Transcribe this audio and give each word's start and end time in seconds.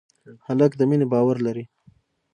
هلک 0.47 0.71
د 0.77 0.81
مینې 0.89 1.05
باور 1.13 1.37
لري. 1.45 1.65